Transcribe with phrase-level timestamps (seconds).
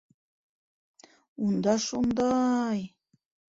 [1.45, 2.85] Унда шундай...